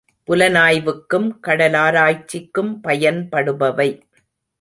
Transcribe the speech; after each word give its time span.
புலனாய்வுக்கும் 0.27 1.27
கடலாராய்ச்சிக்கும் 1.47 2.71
பயன்படுபவை. 2.87 3.89